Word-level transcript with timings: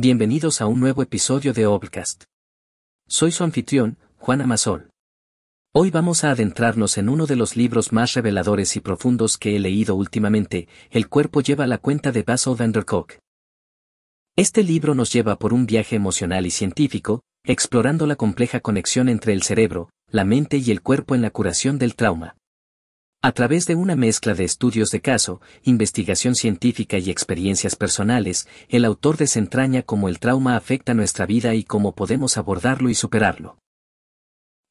Bienvenidos 0.00 0.60
a 0.60 0.68
un 0.68 0.78
nuevo 0.78 1.02
episodio 1.02 1.52
de 1.52 1.66
Obcast. 1.66 2.22
Soy 3.08 3.32
su 3.32 3.42
anfitrión, 3.42 3.98
Juan 4.16 4.40
Amasol. 4.40 4.90
Hoy 5.74 5.90
vamos 5.90 6.22
a 6.22 6.30
adentrarnos 6.30 6.98
en 6.98 7.08
uno 7.08 7.26
de 7.26 7.34
los 7.34 7.56
libros 7.56 7.92
más 7.92 8.14
reveladores 8.14 8.76
y 8.76 8.80
profundos 8.80 9.36
que 9.38 9.56
he 9.56 9.58
leído 9.58 9.96
últimamente, 9.96 10.68
El 10.92 11.08
cuerpo 11.08 11.40
lleva 11.40 11.66
la 11.66 11.78
cuenta 11.78 12.12
de 12.12 12.22
Basil 12.22 12.54
van 12.56 12.70
der 12.70 12.84
Kolk. 12.84 13.18
Este 14.36 14.62
libro 14.62 14.94
nos 14.94 15.12
lleva 15.12 15.36
por 15.36 15.52
un 15.52 15.66
viaje 15.66 15.96
emocional 15.96 16.46
y 16.46 16.52
científico, 16.52 17.24
explorando 17.42 18.06
la 18.06 18.14
compleja 18.14 18.60
conexión 18.60 19.08
entre 19.08 19.32
el 19.32 19.42
cerebro, 19.42 19.90
la 20.12 20.24
mente 20.24 20.58
y 20.58 20.70
el 20.70 20.80
cuerpo 20.80 21.16
en 21.16 21.22
la 21.22 21.30
curación 21.30 21.76
del 21.76 21.96
trauma. 21.96 22.36
A 23.20 23.32
través 23.32 23.66
de 23.66 23.74
una 23.74 23.96
mezcla 23.96 24.34
de 24.34 24.44
estudios 24.44 24.90
de 24.90 25.00
caso, 25.00 25.40
investigación 25.64 26.36
científica 26.36 26.98
y 26.98 27.10
experiencias 27.10 27.74
personales, 27.74 28.46
el 28.68 28.84
autor 28.84 29.16
desentraña 29.16 29.82
cómo 29.82 30.08
el 30.08 30.20
trauma 30.20 30.56
afecta 30.56 30.94
nuestra 30.94 31.26
vida 31.26 31.56
y 31.56 31.64
cómo 31.64 31.96
podemos 31.96 32.38
abordarlo 32.38 32.90
y 32.90 32.94
superarlo. 32.94 33.58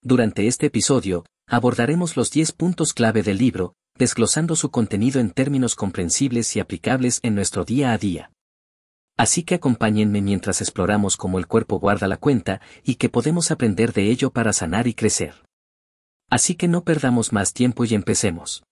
Durante 0.01 0.47
este 0.47 0.67
episodio, 0.67 1.25
abordaremos 1.45 2.15
los 2.15 2.31
10 2.31 2.53
puntos 2.53 2.93
clave 2.93 3.21
del 3.21 3.37
libro, 3.37 3.73
desglosando 3.99 4.55
su 4.55 4.71
contenido 4.71 5.19
en 5.19 5.31
términos 5.31 5.75
comprensibles 5.75 6.55
y 6.55 6.61
aplicables 6.61 7.19
en 7.23 7.35
nuestro 7.35 7.65
día 7.65 7.91
a 7.91 7.97
día. 7.97 8.31
Así 9.17 9.43
que 9.43 9.55
acompáñenme 9.55 10.21
mientras 10.21 10.61
exploramos 10.61 11.17
cómo 11.17 11.37
el 11.37 11.47
cuerpo 11.47 11.79
guarda 11.79 12.07
la 12.07 12.15
cuenta 12.15 12.61
y 12.85 12.95
que 12.95 13.09
podemos 13.09 13.51
aprender 13.51 13.91
de 13.91 14.09
ello 14.09 14.31
para 14.31 14.53
sanar 14.53 14.87
y 14.87 14.93
crecer. 14.93 15.46
Así 16.29 16.55
que 16.55 16.67
no 16.67 16.83
perdamos 16.83 17.31
más 17.31 17.53
tiempo 17.53 17.85
y 17.85 17.93
empecemos. 17.93 18.63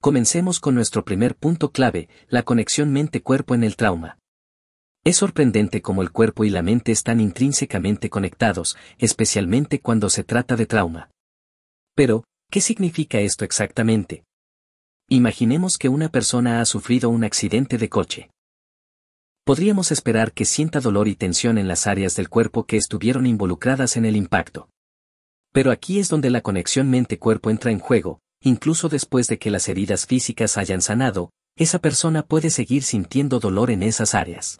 Comencemos 0.00 0.60
con 0.60 0.74
nuestro 0.74 1.04
primer 1.04 1.34
punto 1.34 1.72
clave, 1.72 2.08
la 2.28 2.44
conexión 2.44 2.92
mente-cuerpo 2.92 3.54
en 3.54 3.64
el 3.64 3.76
trauma. 3.76 4.18
Es 5.04 5.16
sorprendente 5.16 5.82
cómo 5.82 6.02
el 6.02 6.12
cuerpo 6.12 6.44
y 6.44 6.50
la 6.50 6.62
mente 6.62 6.92
están 6.92 7.20
intrínsecamente 7.20 8.10
conectados, 8.10 8.76
especialmente 8.98 9.80
cuando 9.80 10.10
se 10.10 10.24
trata 10.24 10.56
de 10.56 10.66
trauma. 10.66 11.10
Pero, 11.94 12.24
¿qué 12.50 12.60
significa 12.60 13.18
esto 13.20 13.44
exactamente? 13.44 14.24
Imaginemos 15.08 15.78
que 15.78 15.88
una 15.88 16.08
persona 16.08 16.60
ha 16.60 16.64
sufrido 16.64 17.08
un 17.10 17.24
accidente 17.24 17.78
de 17.78 17.88
coche. 17.88 18.30
Podríamos 19.44 19.92
esperar 19.92 20.32
que 20.32 20.44
sienta 20.44 20.80
dolor 20.80 21.06
y 21.06 21.14
tensión 21.14 21.58
en 21.58 21.68
las 21.68 21.86
áreas 21.86 22.16
del 22.16 22.28
cuerpo 22.28 22.66
que 22.66 22.76
estuvieron 22.76 23.26
involucradas 23.26 23.96
en 23.96 24.04
el 24.04 24.16
impacto. 24.16 24.68
Pero 25.56 25.70
aquí 25.70 25.98
es 25.98 26.10
donde 26.10 26.28
la 26.28 26.42
conexión 26.42 26.90
mente-cuerpo 26.90 27.48
entra 27.48 27.70
en 27.70 27.78
juego, 27.78 28.20
incluso 28.42 28.90
después 28.90 29.26
de 29.26 29.38
que 29.38 29.50
las 29.50 29.70
heridas 29.70 30.04
físicas 30.04 30.58
hayan 30.58 30.82
sanado, 30.82 31.30
esa 31.56 31.78
persona 31.78 32.26
puede 32.26 32.50
seguir 32.50 32.82
sintiendo 32.82 33.40
dolor 33.40 33.70
en 33.70 33.82
esas 33.82 34.14
áreas. 34.14 34.58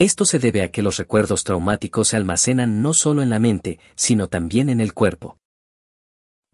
Esto 0.00 0.24
se 0.24 0.40
debe 0.40 0.62
a 0.62 0.72
que 0.72 0.82
los 0.82 0.96
recuerdos 0.96 1.44
traumáticos 1.44 2.08
se 2.08 2.16
almacenan 2.16 2.82
no 2.82 2.92
solo 2.92 3.22
en 3.22 3.30
la 3.30 3.38
mente, 3.38 3.78
sino 3.94 4.26
también 4.26 4.68
en 4.68 4.80
el 4.80 4.94
cuerpo. 4.94 5.38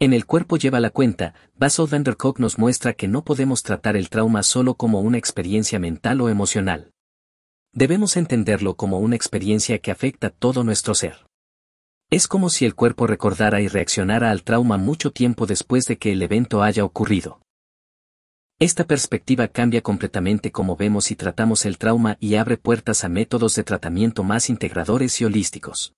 En 0.00 0.12
el 0.12 0.26
cuerpo 0.26 0.58
lleva 0.58 0.78
la 0.78 0.90
cuenta, 0.90 1.32
Basil 1.54 1.86
van 1.90 2.04
der 2.04 2.18
Kolk 2.18 2.38
nos 2.38 2.58
muestra 2.58 2.92
que 2.92 3.08
no 3.08 3.24
podemos 3.24 3.62
tratar 3.62 3.96
el 3.96 4.10
trauma 4.10 4.42
solo 4.42 4.74
como 4.74 5.00
una 5.00 5.16
experiencia 5.16 5.78
mental 5.78 6.20
o 6.20 6.28
emocional. 6.28 6.90
Debemos 7.72 8.18
entenderlo 8.18 8.76
como 8.76 8.98
una 8.98 9.16
experiencia 9.16 9.78
que 9.78 9.90
afecta 9.90 10.28
todo 10.28 10.62
nuestro 10.62 10.94
ser. 10.94 11.24
Es 12.08 12.28
como 12.28 12.50
si 12.50 12.64
el 12.64 12.76
cuerpo 12.76 13.08
recordara 13.08 13.60
y 13.60 13.66
reaccionara 13.66 14.30
al 14.30 14.44
trauma 14.44 14.76
mucho 14.76 15.10
tiempo 15.10 15.44
después 15.44 15.86
de 15.86 15.98
que 15.98 16.12
el 16.12 16.22
evento 16.22 16.62
haya 16.62 16.84
ocurrido. 16.84 17.40
Esta 18.60 18.84
perspectiva 18.84 19.48
cambia 19.48 19.82
completamente 19.82 20.52
cómo 20.52 20.76
vemos 20.76 21.10
y 21.10 21.16
tratamos 21.16 21.66
el 21.66 21.78
trauma 21.78 22.16
y 22.20 22.36
abre 22.36 22.58
puertas 22.58 23.02
a 23.02 23.08
métodos 23.08 23.56
de 23.56 23.64
tratamiento 23.64 24.22
más 24.22 24.48
integradores 24.48 25.20
y 25.20 25.24
holísticos. 25.24 25.94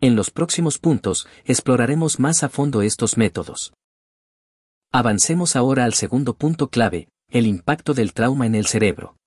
En 0.00 0.16
los 0.16 0.30
próximos 0.30 0.78
puntos, 0.78 1.28
exploraremos 1.44 2.18
más 2.18 2.42
a 2.42 2.48
fondo 2.48 2.80
estos 2.80 3.18
métodos. 3.18 3.74
Avancemos 4.92 5.56
ahora 5.56 5.84
al 5.84 5.92
segundo 5.92 6.34
punto 6.34 6.68
clave, 6.68 7.08
el 7.28 7.46
impacto 7.46 7.92
del 7.92 8.14
trauma 8.14 8.46
en 8.46 8.54
el 8.54 8.66
cerebro. 8.66 9.17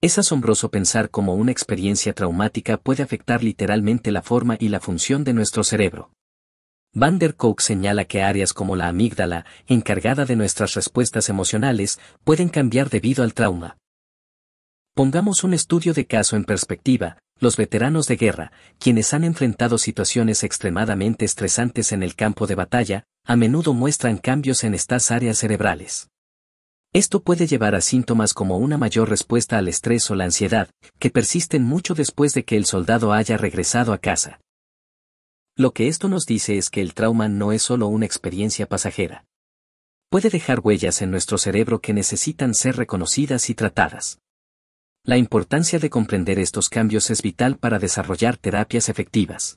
Es 0.00 0.16
asombroso 0.16 0.70
pensar 0.70 1.10
cómo 1.10 1.34
una 1.34 1.50
experiencia 1.50 2.12
traumática 2.12 2.76
puede 2.76 3.02
afectar 3.02 3.42
literalmente 3.42 4.12
la 4.12 4.22
forma 4.22 4.56
y 4.60 4.68
la 4.68 4.78
función 4.78 5.24
de 5.24 5.32
nuestro 5.32 5.64
cerebro. 5.64 6.12
Van 6.94 7.18
der 7.18 7.34
Kolk 7.34 7.60
señala 7.60 8.04
que 8.04 8.22
áreas 8.22 8.52
como 8.52 8.76
la 8.76 8.86
amígdala, 8.86 9.44
encargada 9.66 10.24
de 10.24 10.36
nuestras 10.36 10.74
respuestas 10.74 11.28
emocionales, 11.28 11.98
pueden 12.22 12.48
cambiar 12.48 12.90
debido 12.90 13.24
al 13.24 13.34
trauma. 13.34 13.76
Pongamos 14.94 15.42
un 15.42 15.52
estudio 15.52 15.94
de 15.94 16.06
caso 16.06 16.36
en 16.36 16.44
perspectiva, 16.44 17.18
los 17.40 17.56
veteranos 17.56 18.06
de 18.06 18.16
guerra, 18.16 18.52
quienes 18.78 19.12
han 19.12 19.24
enfrentado 19.24 19.78
situaciones 19.78 20.44
extremadamente 20.44 21.24
estresantes 21.24 21.90
en 21.90 22.04
el 22.04 22.14
campo 22.14 22.46
de 22.46 22.54
batalla, 22.54 23.04
a 23.24 23.34
menudo 23.34 23.74
muestran 23.74 24.18
cambios 24.18 24.62
en 24.62 24.74
estas 24.74 25.10
áreas 25.10 25.38
cerebrales. 25.38 26.08
Esto 26.98 27.20
puede 27.20 27.46
llevar 27.46 27.76
a 27.76 27.80
síntomas 27.80 28.34
como 28.34 28.58
una 28.58 28.76
mayor 28.76 29.08
respuesta 29.08 29.56
al 29.56 29.68
estrés 29.68 30.10
o 30.10 30.16
la 30.16 30.24
ansiedad, 30.24 30.68
que 30.98 31.10
persisten 31.10 31.62
mucho 31.62 31.94
después 31.94 32.34
de 32.34 32.44
que 32.44 32.56
el 32.56 32.64
soldado 32.64 33.12
haya 33.12 33.36
regresado 33.36 33.92
a 33.92 33.98
casa. 33.98 34.40
Lo 35.54 35.70
que 35.70 35.86
esto 35.86 36.08
nos 36.08 36.26
dice 36.26 36.58
es 36.58 36.70
que 36.70 36.80
el 36.80 36.94
trauma 36.94 37.28
no 37.28 37.52
es 37.52 37.62
solo 37.62 37.86
una 37.86 38.04
experiencia 38.04 38.66
pasajera. 38.66 39.24
Puede 40.10 40.28
dejar 40.28 40.58
huellas 40.58 41.00
en 41.00 41.12
nuestro 41.12 41.38
cerebro 41.38 41.80
que 41.80 41.94
necesitan 41.94 42.52
ser 42.52 42.74
reconocidas 42.74 43.48
y 43.48 43.54
tratadas. 43.54 44.18
La 45.04 45.18
importancia 45.18 45.78
de 45.78 45.90
comprender 45.90 46.40
estos 46.40 46.68
cambios 46.68 47.10
es 47.10 47.22
vital 47.22 47.58
para 47.58 47.78
desarrollar 47.78 48.38
terapias 48.38 48.88
efectivas. 48.88 49.56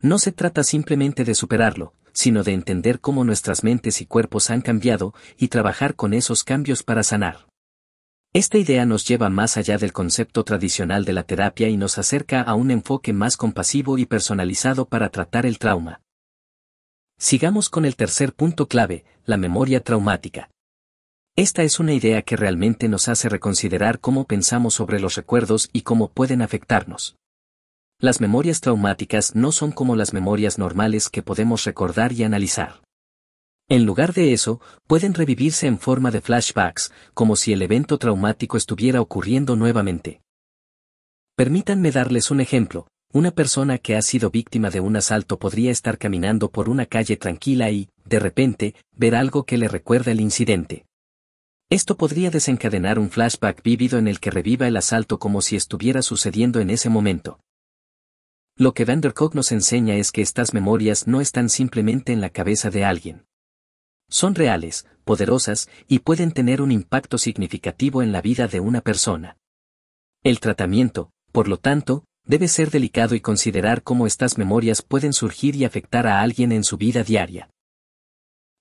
No 0.00 0.18
se 0.18 0.32
trata 0.32 0.64
simplemente 0.64 1.22
de 1.22 1.36
superarlo, 1.36 1.92
sino 2.16 2.42
de 2.42 2.54
entender 2.54 2.98
cómo 3.00 3.24
nuestras 3.24 3.62
mentes 3.62 4.00
y 4.00 4.06
cuerpos 4.06 4.48
han 4.48 4.62
cambiado 4.62 5.12
y 5.36 5.48
trabajar 5.48 5.96
con 5.96 6.14
esos 6.14 6.44
cambios 6.44 6.82
para 6.82 7.02
sanar. 7.02 7.46
Esta 8.32 8.56
idea 8.56 8.86
nos 8.86 9.06
lleva 9.06 9.28
más 9.28 9.58
allá 9.58 9.76
del 9.76 9.92
concepto 9.92 10.42
tradicional 10.42 11.04
de 11.04 11.12
la 11.12 11.24
terapia 11.24 11.68
y 11.68 11.76
nos 11.76 11.98
acerca 11.98 12.40
a 12.40 12.54
un 12.54 12.70
enfoque 12.70 13.12
más 13.12 13.36
compasivo 13.36 13.98
y 13.98 14.06
personalizado 14.06 14.86
para 14.86 15.10
tratar 15.10 15.44
el 15.44 15.58
trauma. 15.58 16.00
Sigamos 17.18 17.68
con 17.68 17.84
el 17.84 17.96
tercer 17.96 18.32
punto 18.32 18.66
clave, 18.66 19.04
la 19.26 19.36
memoria 19.36 19.80
traumática. 19.80 20.48
Esta 21.36 21.64
es 21.64 21.78
una 21.78 21.92
idea 21.92 22.22
que 22.22 22.36
realmente 22.36 22.88
nos 22.88 23.08
hace 23.08 23.28
reconsiderar 23.28 24.00
cómo 24.00 24.24
pensamos 24.24 24.72
sobre 24.72 25.00
los 25.00 25.16
recuerdos 25.16 25.68
y 25.74 25.82
cómo 25.82 26.08
pueden 26.08 26.40
afectarnos. 26.40 27.16
Las 27.98 28.20
memorias 28.20 28.60
traumáticas 28.60 29.34
no 29.34 29.52
son 29.52 29.72
como 29.72 29.96
las 29.96 30.12
memorias 30.12 30.58
normales 30.58 31.08
que 31.08 31.22
podemos 31.22 31.64
recordar 31.64 32.12
y 32.12 32.24
analizar. 32.24 32.82
En 33.70 33.86
lugar 33.86 34.12
de 34.12 34.34
eso, 34.34 34.60
pueden 34.86 35.14
revivirse 35.14 35.66
en 35.66 35.78
forma 35.78 36.10
de 36.10 36.20
flashbacks, 36.20 36.92
como 37.14 37.36
si 37.36 37.54
el 37.54 37.62
evento 37.62 37.96
traumático 37.96 38.58
estuviera 38.58 39.00
ocurriendo 39.00 39.56
nuevamente. 39.56 40.20
Permítanme 41.36 41.90
darles 41.90 42.30
un 42.30 42.42
ejemplo. 42.42 42.86
Una 43.14 43.30
persona 43.30 43.78
que 43.78 43.96
ha 43.96 44.02
sido 44.02 44.30
víctima 44.30 44.68
de 44.68 44.80
un 44.80 44.96
asalto 44.96 45.38
podría 45.38 45.70
estar 45.70 45.96
caminando 45.96 46.50
por 46.50 46.68
una 46.68 46.84
calle 46.84 47.16
tranquila 47.16 47.70
y, 47.70 47.88
de 48.04 48.18
repente, 48.18 48.74
ver 48.92 49.14
algo 49.14 49.44
que 49.44 49.56
le 49.56 49.68
recuerda 49.68 50.12
el 50.12 50.20
incidente. 50.20 50.84
Esto 51.70 51.96
podría 51.96 52.30
desencadenar 52.30 52.98
un 52.98 53.08
flashback 53.08 53.62
vívido 53.62 53.98
en 53.98 54.06
el 54.06 54.20
que 54.20 54.30
reviva 54.30 54.68
el 54.68 54.76
asalto 54.76 55.18
como 55.18 55.40
si 55.40 55.56
estuviera 55.56 56.02
sucediendo 56.02 56.60
en 56.60 56.68
ese 56.68 56.90
momento. 56.90 57.40
Lo 58.58 58.72
que 58.72 58.86
Van 58.86 59.02
der 59.02 59.12
Kolk 59.12 59.34
nos 59.34 59.52
enseña 59.52 59.96
es 59.96 60.10
que 60.10 60.22
estas 60.22 60.54
memorias 60.54 61.06
no 61.06 61.20
están 61.20 61.50
simplemente 61.50 62.14
en 62.14 62.22
la 62.22 62.30
cabeza 62.30 62.70
de 62.70 62.86
alguien. 62.86 63.26
Son 64.08 64.34
reales, 64.34 64.86
poderosas, 65.04 65.68
y 65.88 65.98
pueden 65.98 66.32
tener 66.32 66.62
un 66.62 66.72
impacto 66.72 67.18
significativo 67.18 68.02
en 68.02 68.12
la 68.12 68.22
vida 68.22 68.48
de 68.48 68.60
una 68.60 68.80
persona. 68.80 69.36
El 70.22 70.40
tratamiento, 70.40 71.10
por 71.32 71.48
lo 71.48 71.58
tanto, 71.58 72.04
debe 72.24 72.48
ser 72.48 72.70
delicado 72.70 73.14
y 73.14 73.20
considerar 73.20 73.82
cómo 73.82 74.06
estas 74.06 74.38
memorias 74.38 74.80
pueden 74.80 75.12
surgir 75.12 75.54
y 75.54 75.66
afectar 75.66 76.06
a 76.06 76.22
alguien 76.22 76.50
en 76.50 76.64
su 76.64 76.78
vida 76.78 77.04
diaria. 77.04 77.50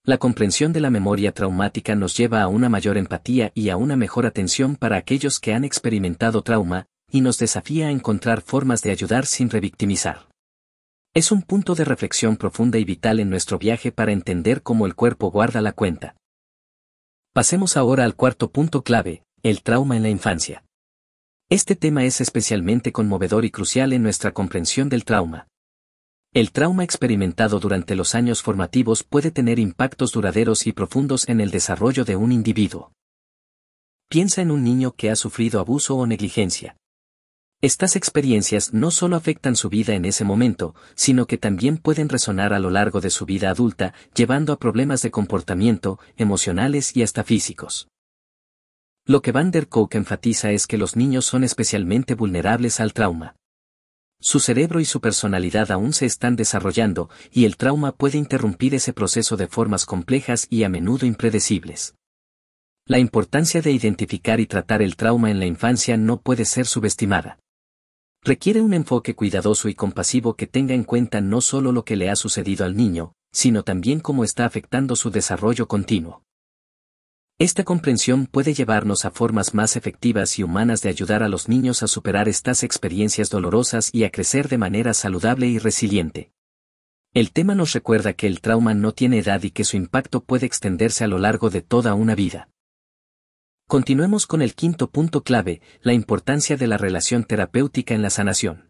La 0.03 0.17
comprensión 0.17 0.73
de 0.73 0.81
la 0.81 0.89
memoria 0.89 1.31
traumática 1.31 1.95
nos 1.95 2.17
lleva 2.17 2.41
a 2.41 2.49
una 2.49 2.67
mayor 2.67 2.97
empatía 2.97 3.53
y 3.55 3.69
a 3.69 3.77
una 3.77 3.95
mejor 3.95 4.25
atención 4.25 4.75
para 4.75 4.97
aquellos 4.97 5.39
que 5.39 5.53
han 5.53 5.63
experimentado 5.63 6.41
trauma, 6.41 6.85
y 7.15 7.21
nos 7.21 7.37
desafía 7.37 7.87
a 7.87 7.91
encontrar 7.91 8.41
formas 8.41 8.81
de 8.81 8.91
ayudar 8.91 9.25
sin 9.25 9.49
revictimizar. 9.49 10.27
Es 11.13 11.31
un 11.31 11.43
punto 11.43 11.73
de 11.73 11.85
reflexión 11.85 12.35
profunda 12.35 12.77
y 12.77 12.83
vital 12.83 13.21
en 13.21 13.29
nuestro 13.29 13.57
viaje 13.57 13.93
para 13.93 14.11
entender 14.11 14.61
cómo 14.61 14.85
el 14.85 14.95
cuerpo 14.95 15.31
guarda 15.31 15.61
la 15.61 15.71
cuenta. 15.71 16.17
Pasemos 17.31 17.77
ahora 17.77 18.03
al 18.03 18.17
cuarto 18.17 18.51
punto 18.51 18.83
clave, 18.83 19.23
el 19.43 19.63
trauma 19.63 19.95
en 19.95 20.03
la 20.03 20.09
infancia. 20.09 20.65
Este 21.49 21.77
tema 21.77 22.03
es 22.03 22.19
especialmente 22.19 22.91
conmovedor 22.91 23.45
y 23.45 23.49
crucial 23.49 23.93
en 23.93 24.03
nuestra 24.03 24.33
comprensión 24.33 24.89
del 24.89 25.05
trauma. 25.05 25.47
El 26.33 26.51
trauma 26.51 26.83
experimentado 26.83 27.61
durante 27.61 27.95
los 27.95 28.13
años 28.13 28.43
formativos 28.43 29.03
puede 29.03 29.31
tener 29.31 29.57
impactos 29.57 30.11
duraderos 30.11 30.67
y 30.67 30.73
profundos 30.73 31.29
en 31.29 31.39
el 31.39 31.49
desarrollo 31.49 32.03
de 32.03 32.17
un 32.17 32.33
individuo. 32.33 32.91
Piensa 34.09 34.41
en 34.41 34.51
un 34.51 34.65
niño 34.65 34.91
que 34.91 35.09
ha 35.11 35.15
sufrido 35.15 35.61
abuso 35.61 35.95
o 35.95 36.05
negligencia. 36.05 36.75
Estas 37.65 37.95
experiencias 37.95 38.75
no 38.75 38.91
solo 38.91 39.15
afectan 39.15 39.55
su 39.55 39.69
vida 39.69 39.95
en 39.95 40.05
ese 40.05 40.23
momento, 40.23 40.75
sino 40.93 41.25
que 41.25 41.39
también 41.39 41.79
pueden 41.79 42.09
resonar 42.09 42.53
a 42.53 42.59
lo 42.59 42.69
largo 42.69 43.01
de 43.01 43.09
su 43.09 43.25
vida 43.25 43.49
adulta, 43.49 43.95
llevando 44.13 44.53
a 44.53 44.59
problemas 44.59 45.01
de 45.01 45.09
comportamiento, 45.09 45.97
emocionales 46.15 46.95
y 46.95 47.01
hasta 47.01 47.23
físicos. 47.23 47.87
Lo 49.03 49.23
que 49.23 49.31
Van 49.31 49.49
der 49.49 49.67
Kolk 49.67 49.95
enfatiza 49.95 50.51
es 50.51 50.67
que 50.67 50.77
los 50.77 50.95
niños 50.95 51.25
son 51.25 51.43
especialmente 51.43 52.13
vulnerables 52.13 52.79
al 52.79 52.93
trauma. 52.93 53.35
Su 54.19 54.39
cerebro 54.39 54.79
y 54.79 54.85
su 54.85 55.01
personalidad 55.01 55.71
aún 55.71 55.93
se 55.93 56.05
están 56.05 56.35
desarrollando, 56.35 57.09
y 57.31 57.45
el 57.45 57.57
trauma 57.57 57.93
puede 57.93 58.19
interrumpir 58.19 58.75
ese 58.75 58.93
proceso 58.93 59.37
de 59.37 59.47
formas 59.47 59.87
complejas 59.87 60.45
y 60.51 60.65
a 60.65 60.69
menudo 60.69 61.07
impredecibles. 61.07 61.95
La 62.85 62.99
importancia 62.99 63.63
de 63.63 63.71
identificar 63.71 64.39
y 64.39 64.45
tratar 64.45 64.83
el 64.83 64.95
trauma 64.95 65.31
en 65.31 65.39
la 65.39 65.47
infancia 65.47 65.97
no 65.97 66.21
puede 66.21 66.45
ser 66.45 66.67
subestimada. 66.67 67.39
Requiere 68.27 68.59
un 68.59 68.73
enfoque 68.73 69.13
cuidadoso 69.13 69.69
y 69.69 69.75
compasivo 69.75 70.33
que 70.33 70.47
tenga 70.47 70.73
en 70.73 70.83
cuenta 70.83 71.21
no 71.21 71.41
solo 71.41 71.71
lo 71.71 71.85
que 71.85 71.95
le 71.95 72.09
ha 72.09 72.15
sucedido 72.15 72.65
al 72.65 72.75
niño, 72.75 73.13
sino 73.31 73.61
también 73.61 73.99
cómo 73.99 74.23
está 74.23 74.45
afectando 74.45 74.95
su 74.95 75.11
desarrollo 75.11 75.67
continuo. 75.67 76.23
Esta 77.37 77.63
comprensión 77.63 78.25
puede 78.25 78.55
llevarnos 78.55 79.05
a 79.05 79.11
formas 79.11 79.53
más 79.53 79.75
efectivas 79.75 80.39
y 80.39 80.43
humanas 80.43 80.81
de 80.81 80.89
ayudar 80.89 81.21
a 81.21 81.29
los 81.29 81.49
niños 81.49 81.83
a 81.83 81.87
superar 81.87 82.27
estas 82.27 82.63
experiencias 82.63 83.29
dolorosas 83.29 83.91
y 83.93 84.05
a 84.05 84.09
crecer 84.09 84.47
de 84.47 84.57
manera 84.57 84.95
saludable 84.95 85.45
y 85.45 85.59
resiliente. 85.59 86.31
El 87.13 87.31
tema 87.31 87.53
nos 87.53 87.73
recuerda 87.73 88.13
que 88.13 88.25
el 88.25 88.41
trauma 88.41 88.73
no 88.73 88.91
tiene 88.91 89.19
edad 89.19 89.43
y 89.43 89.51
que 89.51 89.65
su 89.65 89.77
impacto 89.77 90.23
puede 90.23 90.47
extenderse 90.47 91.03
a 91.03 91.07
lo 91.07 91.19
largo 91.19 91.51
de 91.51 91.61
toda 91.61 91.93
una 91.93 92.15
vida. 92.15 92.49
Continuemos 93.67 94.27
con 94.27 94.43
el 94.43 94.53
quinto 94.53 94.91
punto 94.91 95.23
clave, 95.23 95.59
la 95.81 95.93
importancia 95.93 96.55
de 96.55 96.67
la 96.67 96.77
relación 96.77 97.23
terapéutica 97.23 97.95
en 97.95 98.03
la 98.03 98.11
sanación. 98.11 98.69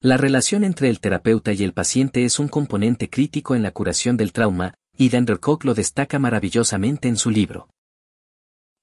La 0.00 0.16
relación 0.16 0.62
entre 0.62 0.88
el 0.88 1.00
terapeuta 1.00 1.52
y 1.52 1.64
el 1.64 1.72
paciente 1.72 2.24
es 2.24 2.38
un 2.38 2.46
componente 2.46 3.10
crítico 3.10 3.56
en 3.56 3.64
la 3.64 3.72
curación 3.72 4.16
del 4.16 4.32
trauma, 4.32 4.74
y 4.96 5.08
Vanderkock 5.08 5.64
lo 5.64 5.74
destaca 5.74 6.20
maravillosamente 6.20 7.08
en 7.08 7.16
su 7.16 7.30
libro. 7.30 7.68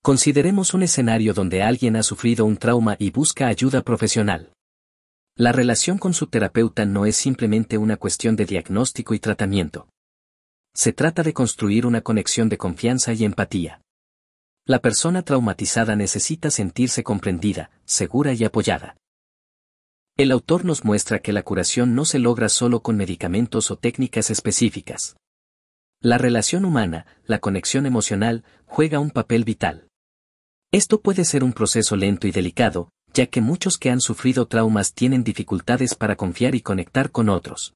Consideremos 0.03 0.73
un 0.73 0.83
escenario 0.83 1.33
donde 1.33 1.63
alguien 1.63 1.95
ha 1.95 2.03
sufrido 2.03 2.43
un 2.43 2.57
trauma 2.57 2.97
y 2.99 3.11
busca 3.11 3.47
ayuda 3.47 3.83
profesional. 3.83 4.51
La 5.37 5.53
relación 5.53 5.97
con 5.97 6.13
su 6.13 6.27
terapeuta 6.27 6.85
no 6.85 7.05
es 7.05 7.15
simplemente 7.15 7.77
una 7.77 7.95
cuestión 7.95 8.35
de 8.35 8.45
diagnóstico 8.45 9.13
y 9.13 9.19
tratamiento. 9.19 9.87
Se 10.73 10.91
trata 10.91 11.23
de 11.23 11.33
construir 11.33 11.85
una 11.85 12.01
conexión 12.01 12.49
de 12.49 12.57
confianza 12.57 13.13
y 13.13 13.23
empatía. 13.23 13.81
La 14.67 14.79
persona 14.79 15.23
traumatizada 15.23 15.95
necesita 15.95 16.51
sentirse 16.51 17.03
comprendida, 17.03 17.71
segura 17.85 18.33
y 18.33 18.43
apoyada. 18.43 18.95
El 20.17 20.31
autor 20.31 20.65
nos 20.65 20.85
muestra 20.85 21.19
que 21.19 21.33
la 21.33 21.41
curación 21.41 21.95
no 21.95 22.05
se 22.05 22.19
logra 22.19 22.47
solo 22.47 22.83
con 22.83 22.95
medicamentos 22.95 23.71
o 23.71 23.77
técnicas 23.77 24.29
específicas. 24.29 25.15
La 25.99 26.19
relación 26.19 26.63
humana, 26.63 27.07
la 27.25 27.39
conexión 27.39 27.87
emocional, 27.87 28.43
juega 28.67 28.99
un 28.99 29.09
papel 29.09 29.45
vital. 29.45 29.87
Esto 30.71 31.01
puede 31.01 31.25
ser 31.25 31.43
un 31.43 31.53
proceso 31.53 31.95
lento 31.95 32.27
y 32.27 32.31
delicado, 32.31 32.89
ya 33.13 33.25
que 33.27 33.41
muchos 33.41 33.77
que 33.77 33.89
han 33.89 33.99
sufrido 33.99 34.45
traumas 34.45 34.93
tienen 34.93 35.23
dificultades 35.23 35.95
para 35.95 36.15
confiar 36.15 36.53
y 36.53 36.61
conectar 36.61 37.09
con 37.11 37.29
otros. 37.29 37.73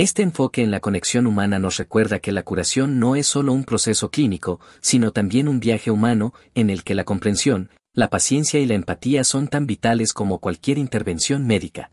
Este 0.00 0.22
enfoque 0.22 0.62
en 0.62 0.70
la 0.70 0.78
conexión 0.78 1.26
humana 1.26 1.58
nos 1.58 1.76
recuerda 1.76 2.20
que 2.20 2.30
la 2.30 2.44
curación 2.44 3.00
no 3.00 3.16
es 3.16 3.26
solo 3.26 3.52
un 3.52 3.64
proceso 3.64 4.12
clínico, 4.12 4.60
sino 4.80 5.10
también 5.10 5.48
un 5.48 5.58
viaje 5.58 5.90
humano, 5.90 6.34
en 6.54 6.70
el 6.70 6.84
que 6.84 6.94
la 6.94 7.02
comprensión, 7.02 7.70
la 7.94 8.08
paciencia 8.08 8.60
y 8.60 8.66
la 8.66 8.74
empatía 8.74 9.24
son 9.24 9.48
tan 9.48 9.66
vitales 9.66 10.12
como 10.12 10.38
cualquier 10.38 10.78
intervención 10.78 11.48
médica. 11.48 11.90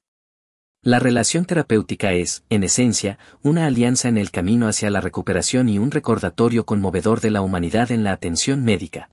La 0.83 0.99
relación 0.99 1.45
terapéutica 1.45 2.13
es, 2.13 2.43
en 2.51 2.63
esencia, 2.63 3.17
una 3.41 3.65
alianza 3.65 4.07
en 4.07 4.19
el 4.19 4.29
camino 4.29 4.67
hacia 4.67 4.91
la 4.91 5.01
recuperación 5.01 5.67
y 5.67 5.79
un 5.79 5.89
recordatorio 5.89 6.63
conmovedor 6.63 7.21
de 7.21 7.31
la 7.31 7.41
humanidad 7.41 7.91
en 7.91 8.03
la 8.03 8.11
atención 8.11 8.63
médica. 8.63 9.09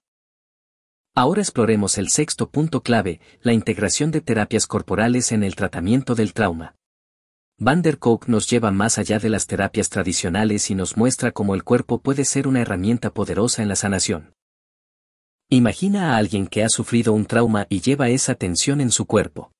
Ahora 1.14 1.40
exploremos 1.40 1.96
el 1.96 2.10
sexto 2.10 2.50
punto 2.50 2.82
clave, 2.82 3.20
la 3.40 3.54
integración 3.54 4.10
de 4.10 4.20
terapias 4.20 4.66
corporales 4.66 5.32
en 5.32 5.44
el 5.44 5.54
tratamiento 5.54 6.14
del 6.14 6.34
trauma. 6.34 6.74
Van 7.64 7.80
der 7.80 8.00
Kolk 8.00 8.26
nos 8.26 8.50
lleva 8.50 8.72
más 8.72 8.98
allá 8.98 9.20
de 9.20 9.28
las 9.28 9.46
terapias 9.46 9.88
tradicionales 9.88 10.68
y 10.68 10.74
nos 10.74 10.96
muestra 10.96 11.30
cómo 11.30 11.54
el 11.54 11.62
cuerpo 11.62 12.00
puede 12.00 12.24
ser 12.24 12.48
una 12.48 12.60
herramienta 12.60 13.14
poderosa 13.14 13.62
en 13.62 13.68
la 13.68 13.76
sanación. 13.76 14.34
Imagina 15.48 16.10
a 16.10 16.16
alguien 16.16 16.48
que 16.48 16.64
ha 16.64 16.68
sufrido 16.68 17.12
un 17.12 17.24
trauma 17.24 17.68
y 17.68 17.80
lleva 17.80 18.08
esa 18.08 18.34
tensión 18.34 18.80
en 18.80 18.90
su 18.90 19.06
cuerpo. 19.06 19.52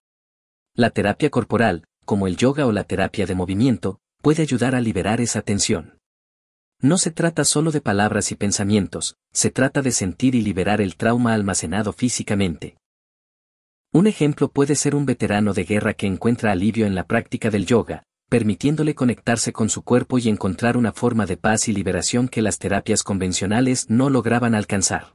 La 0.74 0.90
terapia 0.90 1.30
corporal, 1.30 1.84
como 2.04 2.26
el 2.26 2.36
yoga 2.36 2.66
o 2.66 2.72
la 2.72 2.82
terapia 2.82 3.24
de 3.24 3.36
movimiento, 3.36 4.00
puede 4.20 4.42
ayudar 4.42 4.74
a 4.74 4.80
liberar 4.80 5.20
esa 5.20 5.42
tensión. 5.42 6.00
No 6.80 6.98
se 6.98 7.12
trata 7.12 7.44
solo 7.44 7.70
de 7.70 7.82
palabras 7.82 8.32
y 8.32 8.34
pensamientos, 8.34 9.14
se 9.32 9.52
trata 9.52 9.80
de 9.80 9.92
sentir 9.92 10.34
y 10.34 10.42
liberar 10.42 10.80
el 10.80 10.96
trauma 10.96 11.34
almacenado 11.34 11.92
físicamente. 11.92 12.74
Un 13.94 14.06
ejemplo 14.06 14.50
puede 14.50 14.74
ser 14.74 14.94
un 14.94 15.04
veterano 15.04 15.52
de 15.52 15.64
guerra 15.64 15.92
que 15.92 16.06
encuentra 16.06 16.50
alivio 16.50 16.86
en 16.86 16.94
la 16.94 17.06
práctica 17.06 17.50
del 17.50 17.66
yoga, 17.66 18.04
permitiéndole 18.30 18.94
conectarse 18.94 19.52
con 19.52 19.68
su 19.68 19.82
cuerpo 19.82 20.18
y 20.18 20.30
encontrar 20.30 20.78
una 20.78 20.92
forma 20.92 21.26
de 21.26 21.36
paz 21.36 21.68
y 21.68 21.74
liberación 21.74 22.28
que 22.28 22.40
las 22.40 22.58
terapias 22.58 23.02
convencionales 23.02 23.90
no 23.90 24.08
lograban 24.08 24.54
alcanzar. 24.54 25.12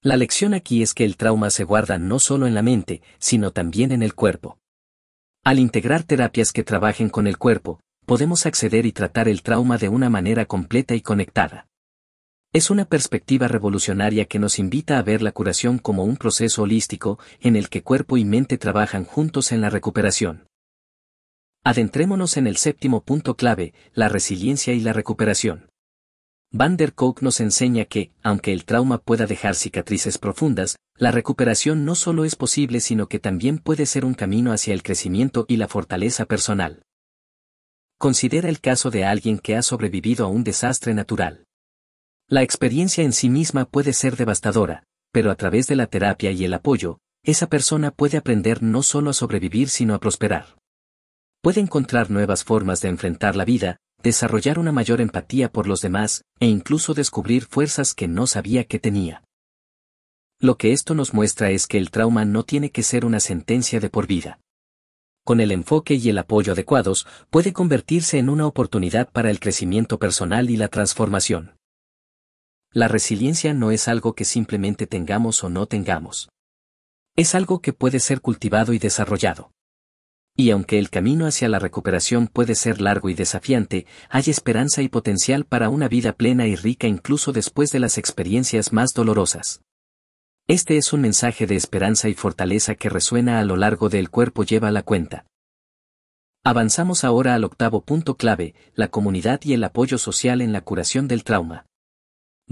La 0.00 0.16
lección 0.16 0.54
aquí 0.54 0.82
es 0.82 0.92
que 0.92 1.04
el 1.04 1.16
trauma 1.16 1.50
se 1.50 1.62
guarda 1.62 1.98
no 1.98 2.18
solo 2.18 2.48
en 2.48 2.54
la 2.54 2.62
mente, 2.62 3.00
sino 3.20 3.52
también 3.52 3.92
en 3.92 4.02
el 4.02 4.16
cuerpo. 4.16 4.58
Al 5.44 5.60
integrar 5.60 6.02
terapias 6.02 6.52
que 6.52 6.64
trabajen 6.64 7.08
con 7.08 7.28
el 7.28 7.38
cuerpo, 7.38 7.78
podemos 8.06 8.44
acceder 8.44 8.86
y 8.86 8.92
tratar 8.92 9.28
el 9.28 9.42
trauma 9.42 9.78
de 9.78 9.88
una 9.88 10.10
manera 10.10 10.46
completa 10.46 10.96
y 10.96 11.00
conectada. 11.00 11.68
Es 12.54 12.68
una 12.68 12.84
perspectiva 12.84 13.48
revolucionaria 13.48 14.26
que 14.26 14.38
nos 14.38 14.58
invita 14.58 14.98
a 14.98 15.02
ver 15.02 15.22
la 15.22 15.32
curación 15.32 15.78
como 15.78 16.04
un 16.04 16.18
proceso 16.18 16.62
holístico 16.62 17.18
en 17.40 17.56
el 17.56 17.70
que 17.70 17.82
cuerpo 17.82 18.18
y 18.18 18.26
mente 18.26 18.58
trabajan 18.58 19.04
juntos 19.04 19.52
en 19.52 19.62
la 19.62 19.70
recuperación. 19.70 20.46
Adentrémonos 21.64 22.36
en 22.36 22.46
el 22.46 22.58
séptimo 22.58 23.04
punto 23.04 23.36
clave, 23.36 23.72
la 23.94 24.10
resiliencia 24.10 24.74
y 24.74 24.80
la 24.80 24.92
recuperación. 24.92 25.70
Van 26.50 26.76
der 26.76 26.92
Kolk 26.92 27.22
nos 27.22 27.40
enseña 27.40 27.86
que, 27.86 28.12
aunque 28.22 28.52
el 28.52 28.66
trauma 28.66 28.98
pueda 28.98 29.24
dejar 29.24 29.54
cicatrices 29.54 30.18
profundas, 30.18 30.76
la 30.96 31.10
recuperación 31.10 31.86
no 31.86 31.94
solo 31.94 32.26
es 32.26 32.36
posible 32.36 32.80
sino 32.80 33.06
que 33.06 33.18
también 33.18 33.60
puede 33.60 33.86
ser 33.86 34.04
un 34.04 34.12
camino 34.12 34.52
hacia 34.52 34.74
el 34.74 34.82
crecimiento 34.82 35.46
y 35.48 35.56
la 35.56 35.68
fortaleza 35.68 36.26
personal. 36.26 36.82
Considera 37.96 38.50
el 38.50 38.60
caso 38.60 38.90
de 38.90 39.06
alguien 39.06 39.38
que 39.38 39.56
ha 39.56 39.62
sobrevivido 39.62 40.26
a 40.26 40.28
un 40.28 40.44
desastre 40.44 40.92
natural. 40.92 41.46
La 42.32 42.42
experiencia 42.42 43.04
en 43.04 43.12
sí 43.12 43.28
misma 43.28 43.66
puede 43.66 43.92
ser 43.92 44.16
devastadora, 44.16 44.84
pero 45.12 45.30
a 45.30 45.34
través 45.34 45.66
de 45.66 45.76
la 45.76 45.86
terapia 45.86 46.30
y 46.30 46.46
el 46.46 46.54
apoyo, 46.54 46.98
esa 47.22 47.46
persona 47.46 47.90
puede 47.90 48.16
aprender 48.16 48.62
no 48.62 48.82
solo 48.82 49.10
a 49.10 49.12
sobrevivir 49.12 49.68
sino 49.68 49.94
a 49.94 50.00
prosperar. 50.00 50.56
Puede 51.42 51.60
encontrar 51.60 52.10
nuevas 52.10 52.42
formas 52.42 52.80
de 52.80 52.88
enfrentar 52.88 53.36
la 53.36 53.44
vida, 53.44 53.76
desarrollar 54.02 54.58
una 54.58 54.72
mayor 54.72 55.02
empatía 55.02 55.52
por 55.52 55.66
los 55.66 55.82
demás, 55.82 56.24
e 56.40 56.46
incluso 56.46 56.94
descubrir 56.94 57.44
fuerzas 57.44 57.92
que 57.92 58.08
no 58.08 58.26
sabía 58.26 58.64
que 58.64 58.78
tenía. 58.78 59.22
Lo 60.40 60.56
que 60.56 60.72
esto 60.72 60.94
nos 60.94 61.12
muestra 61.12 61.50
es 61.50 61.66
que 61.66 61.76
el 61.76 61.90
trauma 61.90 62.24
no 62.24 62.44
tiene 62.44 62.70
que 62.70 62.82
ser 62.82 63.04
una 63.04 63.20
sentencia 63.20 63.78
de 63.78 63.90
por 63.90 64.06
vida 64.06 64.38
con 65.24 65.40
el 65.40 65.52
enfoque 65.52 65.94
y 65.94 66.08
el 66.08 66.18
apoyo 66.18 66.54
adecuados, 66.54 67.06
puede 67.30 67.52
convertirse 67.52 68.18
en 68.18 68.28
una 68.28 68.46
oportunidad 68.46 69.08
para 69.08 69.30
el 69.30 69.38
crecimiento 69.38 69.98
personal 69.98 70.50
y 70.50 70.56
la 70.56 70.66
transformación. 70.66 71.52
La 72.74 72.88
resiliencia 72.88 73.52
no 73.52 73.70
es 73.70 73.86
algo 73.86 74.14
que 74.14 74.24
simplemente 74.24 74.86
tengamos 74.86 75.44
o 75.44 75.50
no 75.50 75.66
tengamos. 75.66 76.30
Es 77.16 77.34
algo 77.34 77.60
que 77.60 77.74
puede 77.74 78.00
ser 78.00 78.22
cultivado 78.22 78.72
y 78.72 78.78
desarrollado. 78.78 79.52
Y 80.34 80.50
aunque 80.50 80.78
el 80.78 80.88
camino 80.88 81.26
hacia 81.26 81.50
la 81.50 81.58
recuperación 81.58 82.28
puede 82.28 82.54
ser 82.54 82.80
largo 82.80 83.10
y 83.10 83.14
desafiante, 83.14 83.86
hay 84.08 84.24
esperanza 84.28 84.80
y 84.80 84.88
potencial 84.88 85.44
para 85.44 85.68
una 85.68 85.88
vida 85.88 86.14
plena 86.14 86.46
y 86.46 86.56
rica 86.56 86.86
incluso 86.86 87.32
después 87.32 87.70
de 87.72 87.80
las 87.80 87.98
experiencias 87.98 88.72
más 88.72 88.94
dolorosas. 88.94 89.60
Este 90.48 90.78
es 90.78 90.94
un 90.94 91.02
mensaje 91.02 91.46
de 91.46 91.56
esperanza 91.56 92.08
y 92.08 92.14
fortaleza 92.14 92.74
que 92.74 92.88
resuena 92.88 93.38
a 93.38 93.44
lo 93.44 93.56
largo 93.56 93.90
del 93.90 94.08
cuerpo 94.08 94.44
lleva 94.44 94.70
la 94.70 94.82
cuenta. 94.82 95.26
Avanzamos 96.42 97.04
ahora 97.04 97.34
al 97.34 97.44
octavo 97.44 97.82
punto 97.82 98.16
clave, 98.16 98.54
la 98.74 98.88
comunidad 98.88 99.40
y 99.44 99.52
el 99.52 99.62
apoyo 99.62 99.98
social 99.98 100.40
en 100.40 100.52
la 100.52 100.62
curación 100.62 101.06
del 101.06 101.22
trauma. 101.22 101.66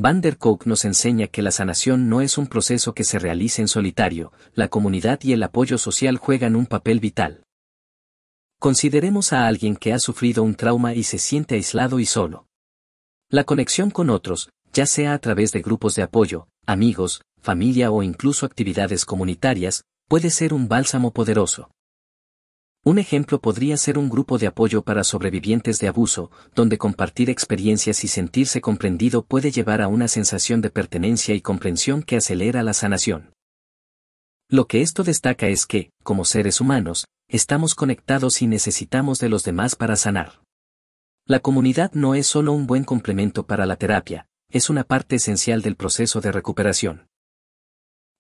Van 0.02 0.22
der 0.22 0.38
Kolk 0.38 0.64
nos 0.64 0.86
enseña 0.86 1.26
que 1.26 1.42
la 1.42 1.50
sanación 1.50 2.08
no 2.08 2.22
es 2.22 2.38
un 2.38 2.46
proceso 2.46 2.94
que 2.94 3.04
se 3.04 3.18
realice 3.18 3.60
en 3.60 3.68
solitario, 3.68 4.32
la 4.54 4.68
comunidad 4.68 5.20
y 5.24 5.34
el 5.34 5.42
apoyo 5.42 5.76
social 5.76 6.16
juegan 6.16 6.56
un 6.56 6.64
papel 6.64 7.00
vital. 7.00 7.44
Consideremos 8.58 9.34
a 9.34 9.46
alguien 9.46 9.76
que 9.76 9.92
ha 9.92 9.98
sufrido 9.98 10.42
un 10.42 10.54
trauma 10.54 10.94
y 10.94 11.02
se 11.02 11.18
siente 11.18 11.56
aislado 11.56 12.00
y 12.00 12.06
solo. 12.06 12.46
La 13.28 13.44
conexión 13.44 13.90
con 13.90 14.08
otros, 14.08 14.48
ya 14.72 14.86
sea 14.86 15.12
a 15.12 15.18
través 15.18 15.52
de 15.52 15.60
grupos 15.60 15.96
de 15.96 16.02
apoyo, 16.02 16.48
amigos, 16.64 17.20
familia 17.38 17.90
o 17.90 18.02
incluso 18.02 18.46
actividades 18.46 19.04
comunitarias, 19.04 19.84
puede 20.08 20.30
ser 20.30 20.54
un 20.54 20.66
bálsamo 20.66 21.10
poderoso. 21.10 21.70
Un 22.82 22.98
ejemplo 22.98 23.42
podría 23.42 23.76
ser 23.76 23.98
un 23.98 24.08
grupo 24.08 24.38
de 24.38 24.46
apoyo 24.46 24.80
para 24.82 25.04
sobrevivientes 25.04 25.78
de 25.80 25.88
abuso, 25.88 26.30
donde 26.54 26.78
compartir 26.78 27.28
experiencias 27.28 28.04
y 28.04 28.08
sentirse 28.08 28.62
comprendido 28.62 29.22
puede 29.22 29.50
llevar 29.50 29.82
a 29.82 29.88
una 29.88 30.08
sensación 30.08 30.62
de 30.62 30.70
pertenencia 30.70 31.34
y 31.34 31.42
comprensión 31.42 32.02
que 32.02 32.16
acelera 32.16 32.62
la 32.62 32.72
sanación. 32.72 33.34
Lo 34.48 34.66
que 34.66 34.80
esto 34.80 35.04
destaca 35.04 35.48
es 35.48 35.66
que, 35.66 35.90
como 36.02 36.24
seres 36.24 36.58
humanos, 36.62 37.04
estamos 37.28 37.74
conectados 37.74 38.40
y 38.40 38.46
necesitamos 38.46 39.18
de 39.18 39.28
los 39.28 39.44
demás 39.44 39.76
para 39.76 39.94
sanar. 39.96 40.40
La 41.26 41.40
comunidad 41.40 41.92
no 41.92 42.14
es 42.14 42.26
solo 42.26 42.52
un 42.54 42.66
buen 42.66 42.84
complemento 42.84 43.46
para 43.46 43.66
la 43.66 43.76
terapia, 43.76 44.26
es 44.48 44.70
una 44.70 44.84
parte 44.84 45.16
esencial 45.16 45.60
del 45.60 45.76
proceso 45.76 46.22
de 46.22 46.32
recuperación. 46.32 47.09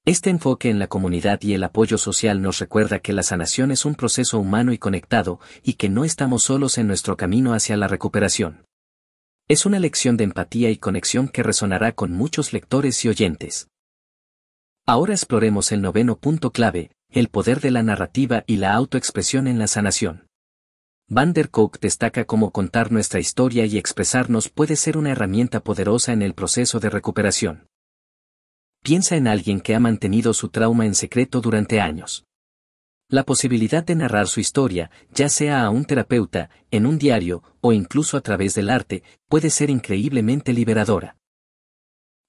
Este 0.06 0.30
enfoque 0.30 0.70
en 0.70 0.78
la 0.78 0.86
comunidad 0.86 1.42
y 1.42 1.52
el 1.52 1.62
apoyo 1.62 1.98
social 1.98 2.40
nos 2.40 2.58
recuerda 2.58 3.00
que 3.00 3.12
la 3.12 3.22
sanación 3.22 3.70
es 3.70 3.84
un 3.84 3.94
proceso 3.94 4.38
humano 4.38 4.72
y 4.72 4.78
conectado, 4.78 5.40
y 5.62 5.74
que 5.74 5.90
no 5.90 6.06
estamos 6.06 6.44
solos 6.44 6.78
en 6.78 6.86
nuestro 6.86 7.18
camino 7.18 7.52
hacia 7.52 7.76
la 7.76 7.86
recuperación. 7.86 8.64
Es 9.46 9.66
una 9.66 9.78
lección 9.78 10.16
de 10.16 10.24
empatía 10.24 10.70
y 10.70 10.78
conexión 10.78 11.28
que 11.28 11.42
resonará 11.42 11.92
con 11.92 12.12
muchos 12.12 12.54
lectores 12.54 13.04
y 13.04 13.08
oyentes. 13.08 13.68
Ahora 14.86 15.12
exploremos 15.12 15.70
el 15.70 15.82
noveno 15.82 16.18
punto 16.18 16.50
clave, 16.50 16.92
el 17.10 17.28
poder 17.28 17.60
de 17.60 17.70
la 17.70 17.82
narrativa 17.82 18.42
y 18.46 18.56
la 18.56 18.72
autoexpresión 18.72 19.46
en 19.48 19.58
la 19.58 19.66
sanación. 19.66 20.26
Van 21.08 21.34
der 21.34 21.50
Kolk 21.50 21.78
destaca 21.78 22.24
cómo 22.24 22.52
contar 22.52 22.90
nuestra 22.90 23.20
historia 23.20 23.66
y 23.66 23.76
expresarnos 23.76 24.48
puede 24.48 24.76
ser 24.76 24.96
una 24.96 25.10
herramienta 25.10 25.60
poderosa 25.60 26.12
en 26.12 26.22
el 26.22 26.32
proceso 26.32 26.80
de 26.80 26.88
recuperación. 26.88 27.69
Piensa 28.82 29.16
en 29.16 29.28
alguien 29.28 29.60
que 29.60 29.74
ha 29.74 29.80
mantenido 29.80 30.32
su 30.32 30.48
trauma 30.48 30.86
en 30.86 30.94
secreto 30.94 31.40
durante 31.40 31.80
años. 31.80 32.24
La 33.08 33.24
posibilidad 33.24 33.84
de 33.84 33.94
narrar 33.94 34.26
su 34.26 34.40
historia, 34.40 34.90
ya 35.12 35.28
sea 35.28 35.64
a 35.64 35.70
un 35.70 35.84
terapeuta, 35.84 36.48
en 36.70 36.86
un 36.86 36.98
diario, 36.98 37.42
o 37.60 37.72
incluso 37.72 38.16
a 38.16 38.20
través 38.20 38.54
del 38.54 38.70
arte, 38.70 39.02
puede 39.28 39.50
ser 39.50 39.68
increíblemente 39.68 40.52
liberadora. 40.52 41.16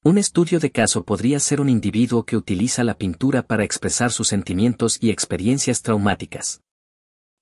Un 0.03 0.17
estudio 0.17 0.59
de 0.59 0.71
caso 0.71 1.05
podría 1.05 1.39
ser 1.39 1.61
un 1.61 1.69
individuo 1.69 2.25
que 2.25 2.35
utiliza 2.35 2.83
la 2.83 2.97
pintura 2.97 3.43
para 3.43 3.63
expresar 3.63 4.11
sus 4.11 4.27
sentimientos 4.27 4.97
y 4.99 5.11
experiencias 5.11 5.83
traumáticas. 5.83 6.61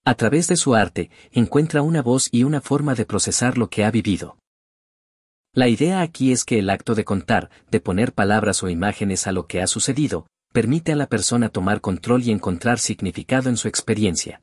A 0.03 0.15
través 0.15 0.47
de 0.49 0.57
su 0.57 0.75
arte, 0.75 1.09
encuentra 1.31 1.81
una 1.81 2.01
voz 2.01 2.27
y 2.31 2.43
una 2.43 2.61
forma 2.61 2.93
de 2.95 3.05
procesar 3.05 3.57
lo 3.57 3.69
que 3.69 3.85
ha 3.85 3.91
vivido. 3.91 4.37
La 5.53 5.67
idea 5.67 6.01
aquí 6.01 6.31
es 6.31 6.45
que 6.45 6.59
el 6.59 6.69
acto 6.69 6.93
de 6.93 7.05
contar, 7.05 7.49
de 7.71 7.79
poner 7.79 8.13
palabras 8.13 8.61
o 8.61 8.69
imágenes 8.69 9.25
a 9.25 9.31
lo 9.31 9.47
que 9.47 9.61
ha 9.61 9.67
sucedido, 9.67 10.27
permite 10.53 10.91
a 10.91 10.95
la 10.95 11.07
persona 11.07 11.49
tomar 11.49 11.81
control 11.81 12.23
y 12.23 12.31
encontrar 12.31 12.79
significado 12.79 13.49
en 13.49 13.57
su 13.57 13.67
experiencia. 13.67 14.41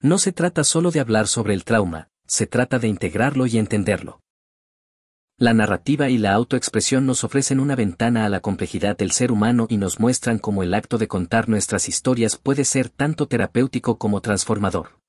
No 0.00 0.18
se 0.18 0.32
trata 0.32 0.64
solo 0.64 0.90
de 0.90 1.00
hablar 1.00 1.28
sobre 1.28 1.54
el 1.54 1.64
trauma, 1.64 2.08
se 2.26 2.46
trata 2.46 2.78
de 2.78 2.88
integrarlo 2.88 3.46
y 3.46 3.58
entenderlo. 3.58 4.20
La 5.36 5.52
narrativa 5.52 6.08
y 6.08 6.16
la 6.16 6.32
autoexpresión 6.32 7.06
nos 7.06 7.24
ofrecen 7.24 7.58
una 7.58 7.74
ventana 7.74 8.24
a 8.24 8.28
la 8.28 8.40
complejidad 8.40 8.96
del 8.96 9.10
ser 9.10 9.32
humano 9.32 9.66
y 9.68 9.78
nos 9.78 9.98
muestran 9.98 10.38
cómo 10.38 10.62
el 10.62 10.74
acto 10.74 10.96
de 10.96 11.08
contar 11.08 11.48
nuestras 11.48 11.88
historias 11.88 12.36
puede 12.36 12.64
ser 12.64 12.88
tanto 12.88 13.26
terapéutico 13.26 13.98
como 13.98 14.20
transformador. 14.20 15.03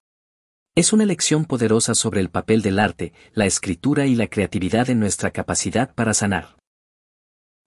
Es 0.78 0.92
una 0.92 1.06
lección 1.06 1.46
poderosa 1.46 1.96
sobre 1.96 2.20
el 2.20 2.30
papel 2.30 2.62
del 2.62 2.80
arte, 2.80 3.14
la 3.34 3.46
escritura 3.46 4.08
y 4.08 4.16
la 4.16 4.28
creatividad 4.28 4.90
en 4.90 5.00
nuestra 5.00 5.32
capacidad 5.32 5.96
para 5.96 6.14
sanar. 6.14 6.58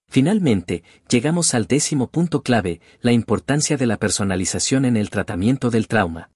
Finalmente, 0.07 0.83
llegamos 1.09 1.55
al 1.55 1.65
décimo 1.65 2.11
punto 2.11 2.43
clave, 2.43 2.81
la 3.01 3.11
importancia 3.11 3.77
de 3.77 3.87
la 3.87 3.97
personalización 3.97 4.85
en 4.85 4.95
el 4.95 5.09
tratamiento 5.09 5.71
del 5.71 5.87
trauma. 5.87 6.29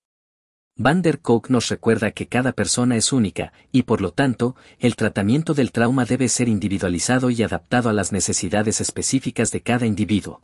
Van 0.75 1.03
der 1.03 1.19
Kolk 1.19 1.51
nos 1.51 1.69
recuerda 1.69 2.09
que 2.09 2.27
cada 2.27 2.53
persona 2.53 2.95
es 2.95 3.13
única, 3.13 3.53
y 3.71 3.83
por 3.83 4.01
lo 4.01 4.11
tanto, 4.11 4.55
el 4.79 4.95
tratamiento 4.95 5.53
del 5.53 5.71
trauma 5.71 6.05
debe 6.05 6.27
ser 6.27 6.49
individualizado 6.49 7.29
y 7.29 7.43
adaptado 7.43 7.89
a 7.89 7.93
las 7.93 8.11
necesidades 8.11 8.81
específicas 8.81 9.51
de 9.51 9.61
cada 9.61 9.85
individuo. 9.85 10.41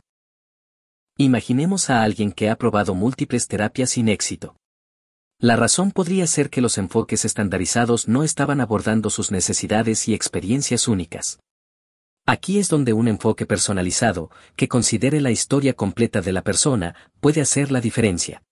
Imaginemos 1.16 1.90
a 1.90 2.04
alguien 2.04 2.30
que 2.30 2.50
ha 2.50 2.56
probado 2.56 2.94
múltiples 2.94 3.48
terapias 3.48 3.90
sin 3.90 4.08
éxito. 4.08 4.59
La 5.42 5.56
razón 5.56 5.90
podría 5.90 6.26
ser 6.26 6.50
que 6.50 6.60
los 6.60 6.76
enfoques 6.76 7.24
estandarizados 7.24 8.08
no 8.08 8.24
estaban 8.24 8.60
abordando 8.60 9.08
sus 9.08 9.30
necesidades 9.30 10.06
y 10.06 10.12
experiencias 10.12 10.86
únicas. 10.86 11.40
Aquí 12.26 12.58
es 12.58 12.68
donde 12.68 12.92
un 12.92 13.08
enfoque 13.08 13.46
personalizado, 13.46 14.30
que 14.54 14.68
considere 14.68 15.18
la 15.22 15.30
historia 15.30 15.72
completa 15.72 16.20
de 16.20 16.34
la 16.34 16.42
persona, 16.42 16.94
puede 17.20 17.40
hacer 17.40 17.72
la 17.72 17.80
diferencia. 17.80 18.42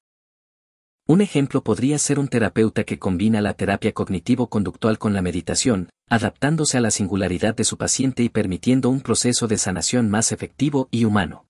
Un 1.07 1.21
ejemplo 1.21 1.63
podría 1.63 1.99
ser 1.99 2.19
un 2.19 2.29
terapeuta 2.29 2.85
que 2.85 2.99
combina 2.99 3.43
la 3.43 3.53
terapia 3.53 3.93
cognitivo-conductual 3.93 4.99
con 4.99 5.13
la 5.13 5.21
meditación, 5.21 5.91
adaptándose 6.09 6.79
a 6.79 6.81
la 6.81 6.91
singularidad 6.91 7.55
de 7.55 7.65
su 7.65 7.77
paciente 7.77 8.23
y 8.23 8.31
permitiendo 8.31 8.89
un 8.89 9.03
proceso 9.03 9.47
de 9.47 9.59
sanación 9.59 10.09
más 10.09 10.33
efectivo 10.33 10.89
y 10.91 11.05
humano. 11.05 11.45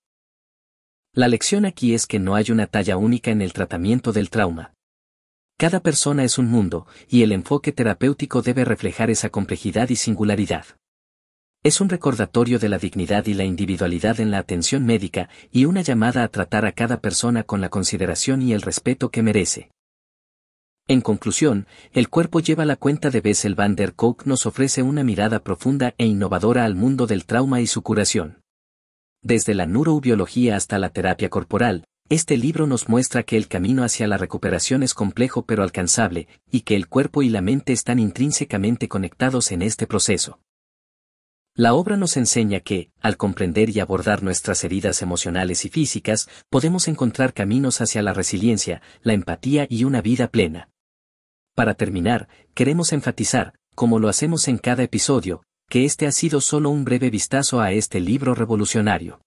La 1.13 1.29
lección 1.29 1.65
aquí 1.65 1.93
es 1.93 2.07
que 2.07 2.19
no 2.19 2.35
hay 2.35 2.51
una 2.51 2.67
talla 2.67 2.97
única 2.97 3.31
en 3.31 3.41
el 3.41 3.53
tratamiento 3.53 4.11
del 4.11 4.29
trauma. 4.29 4.73
Cada 5.59 5.81
persona 5.81 6.23
es 6.23 6.37
un 6.37 6.47
mundo, 6.47 6.87
y 7.09 7.21
el 7.21 7.33
enfoque 7.33 7.73
terapéutico 7.73 8.41
debe 8.41 8.63
reflejar 8.63 9.09
esa 9.09 9.29
complejidad 9.29 9.89
y 9.89 9.97
singularidad. 9.97 10.65
Es 11.63 11.81
un 11.81 11.89
recordatorio 11.89 12.59
de 12.59 12.69
la 12.69 12.77
dignidad 12.77 13.25
y 13.25 13.33
la 13.33 13.43
individualidad 13.43 14.21
en 14.21 14.31
la 14.31 14.37
atención 14.37 14.85
médica 14.85 15.27
y 15.51 15.65
una 15.65 15.81
llamada 15.81 16.23
a 16.23 16.29
tratar 16.29 16.65
a 16.65 16.71
cada 16.71 17.01
persona 17.01 17.43
con 17.43 17.59
la 17.59 17.67
consideración 17.67 18.41
y 18.41 18.53
el 18.53 18.61
respeto 18.61 19.09
que 19.09 19.21
merece. 19.21 19.69
En 20.87 21.01
conclusión, 21.01 21.67
el 21.91 22.07
cuerpo 22.07 22.39
lleva 22.39 22.63
la 22.63 22.77
cuenta 22.77 23.09
de 23.09 23.19
Bessel 23.19 23.53
van 23.53 23.75
der 23.75 23.95
Kolk 23.95 24.25
nos 24.25 24.45
ofrece 24.45 24.81
una 24.81 25.03
mirada 25.03 25.43
profunda 25.43 25.93
e 25.97 26.05
innovadora 26.05 26.63
al 26.63 26.75
mundo 26.75 27.05
del 27.05 27.25
trauma 27.25 27.59
y 27.59 27.67
su 27.67 27.81
curación. 27.81 28.39
Desde 29.21 29.53
la 29.55 29.65
neurobiología 29.65 30.55
hasta 30.55 30.79
la 30.79 30.91
terapia 30.91 31.27
corporal, 31.27 31.83
este 32.09 32.37
libro 32.37 32.65
nos 32.65 32.89
muestra 32.89 33.21
que 33.21 33.37
el 33.37 33.47
camino 33.47 33.83
hacia 33.83 34.07
la 34.07 34.17
recuperación 34.17 34.81
es 34.81 34.95
complejo 34.95 35.45
pero 35.45 35.61
alcanzable, 35.61 36.27
y 36.49 36.61
que 36.61 36.75
el 36.75 36.87
cuerpo 36.87 37.21
y 37.21 37.29
la 37.29 37.41
mente 37.41 37.71
están 37.71 37.99
intrínsecamente 37.99 38.87
conectados 38.87 39.51
en 39.51 39.61
este 39.61 39.85
proceso. 39.85 40.39
La 41.53 41.75
obra 41.75 41.97
nos 41.97 42.17
enseña 42.17 42.61
que, 42.61 42.89
al 42.99 43.17
comprender 43.17 43.69
y 43.69 43.79
abordar 43.79 44.23
nuestras 44.23 44.63
heridas 44.63 45.01
emocionales 45.03 45.65
y 45.65 45.69
físicas, 45.69 46.27
podemos 46.49 46.87
encontrar 46.87 47.33
caminos 47.33 47.79
hacia 47.79 48.01
la 48.01 48.13
resiliencia, 48.13 48.81
la 49.03 49.13
empatía 49.13 49.67
y 49.69 49.83
una 49.83 50.01
vida 50.01 50.29
plena. 50.29 50.69
Para 51.53 51.75
terminar, 51.75 52.27
queremos 52.55 52.91
enfatizar, 52.91 53.53
como 53.75 53.99
lo 53.99 54.09
hacemos 54.09 54.47
en 54.47 54.57
cada 54.57 54.81
episodio, 54.83 55.43
que 55.69 55.85
este 55.85 56.07
ha 56.07 56.11
sido 56.11 56.41
solo 56.41 56.71
un 56.71 56.85
breve 56.85 57.09
vistazo 57.11 57.61
a 57.61 57.71
este 57.71 57.99
libro 57.99 58.33
revolucionario. 58.33 59.21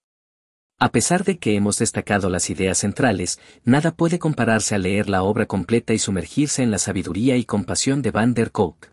A 0.83 0.91
pesar 0.91 1.23
de 1.23 1.39
que 1.39 1.55
hemos 1.55 1.79
destacado 1.79 2.29
las 2.29 2.51
ideas 2.51 2.79
centrales, 2.79 3.39
nada 3.63 3.93
puede 3.95 4.19
compararse 4.19 4.75
a 4.75 4.79
leer 4.79 5.09
la 5.09 5.23
obra 5.23 5.47
completa 5.47 5.95
y 5.95 6.01
sumergirse 6.01 6.65
en 6.65 6.73
la 6.73 6.79
sabiduría 6.79 7.37
y 7.37 7.45
compasión 7.45 8.03
de 8.03 8.11
Van 8.11 8.35
der 8.35 8.51
Kolk. 8.51 8.91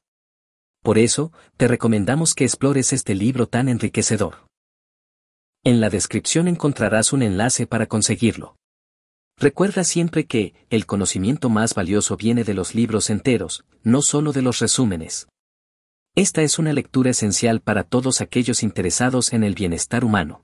Por 0.83 0.99
eso, 0.99 1.31
te 1.57 1.67
recomendamos 1.67 2.35
que 2.35 2.43
explores 2.43 2.93
este 2.93 3.15
libro 3.15 3.47
tan 3.47 3.69
enriquecedor. 3.69 4.45
En 5.63 5.81
la 5.81 5.89
descripción 5.89 6.47
encontrarás 6.47 7.11
un 7.11 7.23
enlace 7.23 7.65
para 7.65 7.87
conseguirlo. 7.87 8.55
Recuerda 9.35 9.83
siempre 9.83 10.27
que, 10.27 10.53
el 10.69 10.85
conocimiento 10.85 11.49
más 11.49 11.73
valioso 11.73 12.17
viene 12.17 12.43
de 12.43 12.53
los 12.53 12.75
libros 12.75 13.09
enteros, 13.09 13.65
no 13.81 14.03
solo 14.03 14.31
de 14.31 14.43
los 14.43 14.59
resúmenes. 14.59 15.27
Esta 16.13 16.43
es 16.43 16.59
una 16.59 16.71
lectura 16.71 17.09
esencial 17.09 17.61
para 17.61 17.83
todos 17.83 18.21
aquellos 18.21 18.61
interesados 18.61 19.33
en 19.33 19.43
el 19.43 19.55
bienestar 19.55 20.05
humano. 20.05 20.43